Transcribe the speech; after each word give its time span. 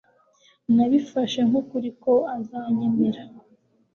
Nabifashe 0.75 1.39
nkukuri 1.47 1.89
ko 2.03 2.13
azanyemera 2.37 3.21